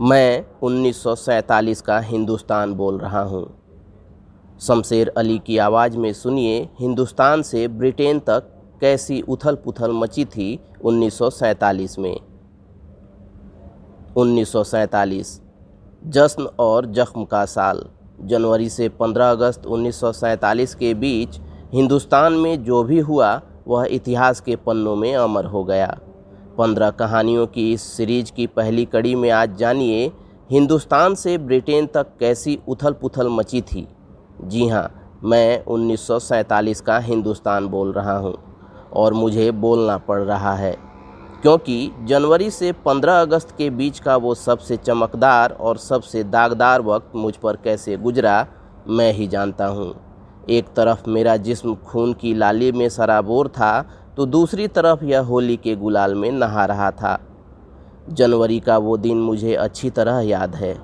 मैं 0.00 0.46
1947 0.62 1.80
का 1.80 1.98
हिंदुस्तान 2.00 2.74
बोल 2.74 2.98
रहा 2.98 3.20
हूँ। 3.20 3.62
शमशेर 4.60 5.08
अली 5.16 5.38
की 5.38 5.58
आवाज़ 5.58 5.96
में 5.98 6.12
सुनिए, 6.12 6.68
हिंदुस्तान 6.80 7.42
से 7.42 7.68
ब्रिटेन 7.68 8.18
तक 8.18 8.50
कैसी 8.80 9.20
उथल 9.20 9.54
पुथल 9.54 9.92
मची 9.92 10.24
थी 10.24 10.60
1947 10.84 11.98
में? 11.98 12.20
1947 14.16 15.42
जश्न 16.06 16.48
और 16.58 16.86
जख्म 16.86 17.24
का 17.24 17.44
साल। 17.44 17.84
जनवरी 18.20 18.68
से 18.68 18.88
15 18.88 19.30
अगस्त 19.30 19.66
1947 19.66 20.74
के 20.74 20.94
बीच 20.94 21.40
हिंदुस्तान 21.72 22.32
में 22.32 22.64
जो 22.64 22.82
भी 22.82 22.98
हुआ, 22.98 23.42
वह 23.68 23.86
इतिहास 23.90 24.40
के 24.40 24.56
पन्नों 24.56 24.96
में 24.96 25.16
अमर 25.16 25.44
हो 25.44 25.64
गया। 25.64 25.98
पंद्रह 26.58 26.90
कहानियों 26.92 27.46
की 27.46 27.72
इस 27.72 27.82
सीरीज़ 27.86 28.30
की 28.32 28.46
पहली 28.48 28.84
कड़ी 28.84 29.14
में 29.14 29.30
आज 29.30 29.56
जानिए, 29.56 30.10
हिंदुस्तान 30.50 31.14
से 31.14 31.36
ब्रिटेन 31.40 31.86
तक 31.86 32.06
कैसी 32.20 32.58
उथल 32.68 32.92
पुथल 32.92 33.28
मची 33.30 33.60
थी। 33.62 33.86
जी 34.42 34.66
हाँ 34.68 35.20
मैं 35.24 35.64
1947 35.66 36.80
का 36.80 36.98
हिंदुस्तान 37.00 37.66
बोल 37.68 37.92
रहा 37.92 38.16
हूँ 38.18 38.34
और 38.92 39.14
मुझे 39.14 39.50
बोलना 39.52 39.96
पड़ 39.98 40.20
रहा 40.20 40.54
है, 40.54 40.76
क्योंकि 41.42 41.90
जनवरी 42.02 42.50
से 42.50 42.72
15 42.84 43.20
अगस्त 43.20 43.54
के 43.58 43.70
बीच 43.72 43.98
का 44.00 44.16
वो 44.16 44.34
सबसे 44.36 44.76
चमकदार 44.78 45.52
और 45.52 45.78
सबसे 45.78 46.24
दागदार 46.26 46.82
वक्त 46.82 47.16
मुझ 47.16 47.34
पर 47.36 47.56
कैसे 47.64 47.96
गुजरा, 47.98 48.46
मैं 48.88 49.12
ही 49.12 49.26
जानता 49.28 49.66
हूँ। 49.68 49.94
एक 50.50 50.68
तरफ़ 50.76 51.08
मेरा 51.08 51.36
जिस्म 51.38 51.74
खून 51.86 52.12
की 52.12 52.34
लाली 52.34 52.72
में 52.72 52.88
सराबोर 52.88 53.48
था 53.50 53.72
तो 54.18 54.26
दूसरी 54.26 54.68
तरफ़ 54.68 55.04
यह 55.04 55.20
होली 55.20 55.56
के 55.56 55.76
गुलाल 55.76 56.14
में 56.14 56.32
नहा 56.32 56.64
रहा 56.64 56.90
था। 56.90 57.18
जनवरी 58.08 58.60
का 58.60 58.78
वो 58.78 58.96
दिन 58.96 59.20
मुझे 59.20 59.54
अच्छी 59.54 59.90
तरह 59.90 60.20
याद 60.20 60.54
है। 60.54 60.78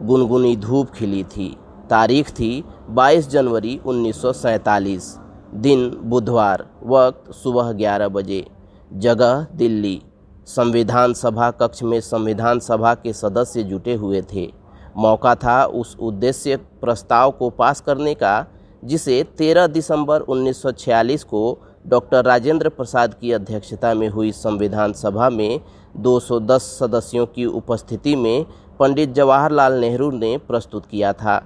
गुनगुनी 0.00 0.56
धूप 0.56 0.90
खिली 0.90 1.24
थी। 1.24 1.56
तारीख 1.90 2.30
थी 2.30 2.64
22 2.88 3.28
जनवरी 3.28 3.80
1947 3.86 5.18
दिन, 5.54 6.00
बुधवार, 6.02 6.70
वक्त, 6.86 7.32
सुबह 7.32 7.72
11 7.72 8.08
बजे। 8.08 8.46
जगह, 8.92 9.46
दिल्ली। 9.54 10.02
संविधान 10.46 11.14
सभा 11.14 11.50
कक्ष 11.50 11.82
में 11.82 12.00
संविधान 12.00 12.60
सभा 12.60 12.94
के 12.94 13.12
सदस्य 13.12 13.62
जुटे 13.62 13.94
हुए 13.94 14.22
थे। 14.22 14.52
मौका 14.96 15.34
था 15.34 15.64
उस 15.64 15.96
उद्देश्य 16.00 16.56
प्रस्ताव 16.56 17.30
को 17.30 17.50
पास 17.50 17.80
करने 17.80 18.14
का, 18.14 18.46
जिसे 18.84 19.22
13 19.22 19.66
दिसंबर 19.66 20.20
1946 20.20 21.24
को 21.24 21.58
डॉक्टर 21.84 22.24
राजेंद्र 22.24 22.68
प्रसाद 22.68 23.14
की 23.14 23.32
अध्यक्षता 23.32 23.92
में 23.94 24.08
हुई 24.08 24.30
संविधान 24.32 24.92
सभा 24.92 25.28
में 25.30 25.60
210 25.96 26.62
सदस्यों 26.78 27.26
की 27.26 27.46
उपस्थिति 27.46 28.14
में 28.16 28.44
पंडित 28.80 29.12
जवाहरलाल 29.12 29.72
नेहरू 29.72 30.10
ने 30.10 30.36
प्रस्तुत 30.38 30.86
किया 30.86 31.12
था। 31.12 31.42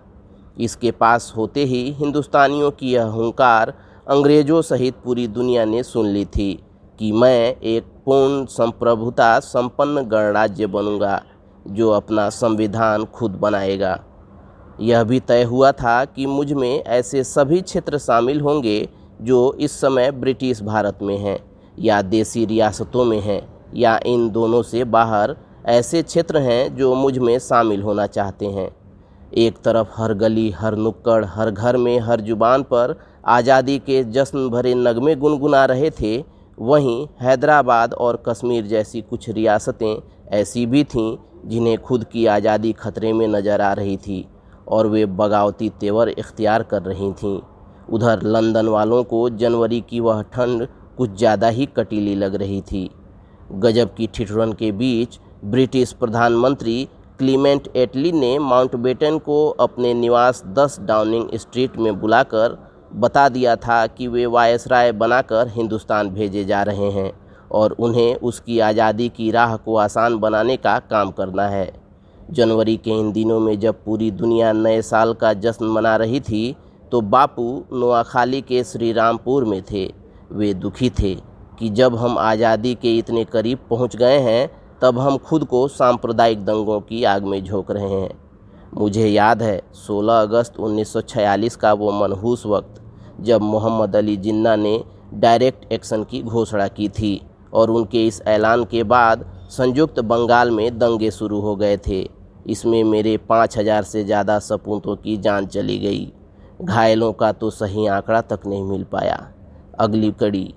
इसके 0.61 0.91
पास 0.91 1.33
होते 1.37 1.65
ही 1.65 1.91
हिंदुस्तानियों 1.93 2.71
की 2.71 2.93
यह 2.93 3.07
हंकार 3.07 3.73
अंग्रेज़ों 4.09 4.61
सहित 4.63 4.95
पूरी 5.05 5.27
दुनिया 5.29 5.65
ने 5.65 5.83
सुन 5.83 6.07
ली 6.07 6.25
थी 6.27 6.53
कि 6.99 7.13
मैं 7.13 7.57
एक 7.57 7.85
पूर्ण 8.07 8.45
संप्रभुता 8.47 9.39
संपन्न 9.41 10.03
गणराज्य 10.03 10.67
बनूँगा, 10.67 11.23
जो 11.67 11.91
अपना 11.91 12.29
संविधान 12.31 13.05
खुद 13.05 13.33
बनाएगा। 13.33 13.99
यह 14.81 15.03
भी 15.05 15.21
तय 15.21 15.43
हुआ 15.43 15.73
था 15.73 16.05
कि 16.05 16.27
मुझमें 16.27 16.85
ऐसे 16.85 17.25
सभी 17.25 17.61
क्षेत्र 17.61 17.99
शामिल 17.99 18.41
होंगे 18.41 18.79
जो 19.21 19.53
इस 19.61 19.81
समय 19.81 20.11
ब्रिटिश 20.11 20.63
भारत 20.63 20.99
में 21.03 21.17
हैं, 21.19 21.39
या 21.79 22.01
देसी 22.03 22.45
रियासतों 22.47 23.05
में 23.05 23.21
हैं, 23.21 23.41
या 23.75 23.99
इन 24.07 24.29
दोनों 24.31 24.63
से 24.63 24.85
बाहर 24.87 25.37
ऐसे 25.67 26.03
क्षेत्र 26.03 26.39
हैं 26.39 26.75
जो 26.77 26.95
मुझमें 26.95 27.39
शामिल 27.39 27.83
होना 27.83 28.07
चाहते 28.07 28.47
हैं। 28.47 28.71
एक 29.35 29.57
तरफ़ 29.59 29.89
हर 29.93 30.15
गली, 30.15 30.51
हर 30.51 30.77
नुक्कड़, 30.77 31.25
हर 31.25 31.51
घर 31.51 31.77
में, 31.77 31.99
हर 32.01 32.21
ज़ुबान 32.21 32.63
पर 32.63 32.95
आज़ादी 33.27 33.79
के 33.79 34.03
जश्न 34.05 34.49
भरे 34.49 34.75
नगमे 34.75 35.15
गुनगुना 35.17 35.65
रहे 35.65 35.91
थे, 35.91 36.17
वहीं 36.59 37.07
हैदराबाद 37.21 37.95
और 37.95 38.23
कश्मीर 38.29 38.67
जैसी 38.67 39.01
कुछ 39.01 39.29
रियासतें 39.31 39.97
ऐसी 40.33 40.65
भी 40.67 40.85
थीं 40.85 41.17
जिन्हें 41.47 41.77
खुद 41.79 42.05
की 42.05 42.25
आज़ादी 42.27 42.73
खतरे 42.73 43.13
में 43.13 43.27
नज़र 43.29 43.61
आ 43.61 43.73
रही 43.73 43.97
थी 43.97 44.25
और 44.69 44.87
वे 44.87 45.05
बगावती 45.07 45.69
तेवर 45.81 46.09
इख्तियार 46.09 46.63
कर 46.63 46.83
रही 46.83 47.13
थीं। 47.13 47.39
उधर 47.89 48.23
लंदन 48.25 48.69
वालों 48.69 49.03
को 49.05 49.29
जनवरी 49.31 49.81
की 49.81 50.01
वह 50.01 50.23
ठंड 50.33 50.67
कुछ 50.97 51.17
ज़्यादा 51.19 51.49
ही 51.49 51.67
कटीली 51.77 52.15
लग 52.15 52.35
रही 52.35 52.61
थी। 52.63 52.89
गजब 53.55 53.95
की 53.95 54.07
ठिठुरन 54.07 54.53
के 54.53 54.71
बीच 54.75 55.19
ब्रिटिश 55.45 55.93
प्रधानमंत्री 55.93 56.89
क्लीमेंट 57.19 57.69
एटली 57.77 58.13
ने 58.13 58.39
माउंटबेटन 58.39 59.19
को 59.19 59.49
अपने 59.61 59.93
निवास 59.95 60.43
10 60.55 60.79
डाउनिंग 60.81 61.29
स्ट्रीट 61.35 61.77
में 61.77 61.99
बुलाकर 62.01 62.59
बता 62.95 63.29
दिया 63.29 63.55
था 63.59 63.87
कि 63.89 64.07
वे 64.09 64.27
वायसराय 64.29 64.93
बनाकर 64.95 65.49
हिंदुस्तान 65.49 66.11
भेजे 66.11 66.45
जा 66.45 66.63
रहे 66.63 66.91
हैं 66.93 67.11
और 67.53 67.73
उन्हें 67.79 68.15
उसकी 68.23 68.59
आज़ादी 68.61 69.09
की 69.09 69.31
राह 69.31 69.57
को 69.57 69.77
आसान 69.77 70.19
बनाने 70.19 70.57
का 70.57 70.79
काम 70.91 71.11
करना 71.11 71.49
है। 71.49 71.73
जनवरी 72.31 72.77
के 72.77 72.91
इन 72.91 73.11
दिनों 73.13 73.39
में 73.41 73.59
जब 73.61 73.83
पूरी 73.85 74.11
दुनिया 74.13 74.53
नए 74.53 74.81
साल 74.83 75.13
का 75.15 75.33
जश्न 75.35 75.67
मना 75.67 75.97
रही 75.97 76.21
थी 76.21 76.57
तो 76.93 77.01
बापू 77.03 77.45
नोआखाली 77.73 78.41
के 78.43 78.63
श्री 78.65 78.93
रामपुर 78.93 79.45
में 79.45 79.63
थे। 79.63 79.87
वे 80.33 80.53
दुखी 80.55 80.91
थे 80.93 81.15
कि 81.59 81.69
जब 81.71 81.97
हम 81.97 82.19
आज़ादी 82.19 82.75
के 82.75 82.97
इतने 82.99 83.25
करीब 83.25 83.59
पहुँच 83.71 83.97
गए 83.97 84.19
हैं, 84.21 84.51
तब 84.83 84.99
हम 84.99 85.17
खुद 85.19 85.45
को 85.45 85.67
सांप्रदायिक 85.69 86.45
दंगों 86.45 86.81
की 86.81 87.03
आग 87.05 87.25
में 87.25 87.43
झोंक 87.45 87.71
रहे 87.71 87.91
हैं। 87.91 88.11
मुझे 88.75 89.07
याद 89.07 89.43
है 89.43 89.61
16 89.77 90.21
अगस्त 90.23 90.59
1946 90.59 91.57
का 91.57 91.73
वो 91.73 91.93
मनहूस 91.93 92.45
वक्त, 92.47 92.83
जब 93.21 93.43
मोहम्मद 93.43 93.97
अली 93.97 94.17
जिन्ना 94.17 94.55
ने 94.57 94.83
डायरेक्ट 95.15 95.73
एक्शन 95.73 96.05
की 96.05 96.23
घोषणा 96.23 96.67
की 96.69 96.89
थी 96.91 97.21
और 97.53 97.71
उनके 97.71 98.07
इस 98.07 98.21
ऐलान 98.29 98.65
के 98.65 98.83
बाद 98.85 99.25
संयुक्त 99.51 100.01
बंगाल 100.03 100.51
में 100.51 100.79
दंगे 100.79 101.11
शुरू 101.11 101.41
हो 101.41 101.57
गए 101.57 101.77
थे। 101.87 102.07
इसमें 102.47 102.83
मेरे 102.85 103.17
पाँच 103.19 103.59
हज़ार 103.59 103.83
से 103.85 104.05
ज़्यादा 104.05 104.39
सपूतों 104.41 104.97
की 104.97 105.17
जान 105.17 105.47
चली 105.47 105.79
गई। 105.79 106.13
घायलों 106.63 107.13
का 107.13 107.33
तो 107.33 107.51
सही 107.51 107.87
आंकड़ा 107.87 108.21
तक 108.21 108.41
नहीं 108.47 108.65
मिल 108.65 108.85
पाया। 108.85 109.17
अगली 109.79 110.11
कड़ी 110.13 110.55